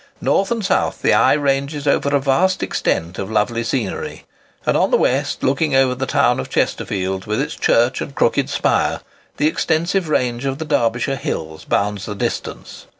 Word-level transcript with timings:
North 0.19 0.49
and 0.49 0.65
south 0.65 1.03
the 1.03 1.13
eye 1.13 1.33
ranges 1.33 1.85
over 1.85 2.09
a 2.09 2.19
vast 2.19 2.63
extent 2.63 3.19
of 3.19 3.29
lovely 3.29 3.63
scenery; 3.63 4.25
and 4.65 4.75
on 4.75 4.89
the 4.89 4.97
west, 4.97 5.43
looking 5.43 5.75
over 5.75 5.93
the 5.93 6.07
town 6.07 6.39
of 6.39 6.49
Chesterfield, 6.49 7.27
with 7.27 7.39
its 7.39 7.55
church 7.55 8.01
and 8.01 8.15
crooked 8.15 8.49
spire, 8.49 9.01
the 9.37 9.45
extensive 9.45 10.09
range 10.09 10.43
of 10.45 10.57
the 10.57 10.65
Derbyshire 10.65 11.17
hills 11.17 11.65
bounds 11.65 12.07
the 12.07 12.15
distance. 12.15 12.87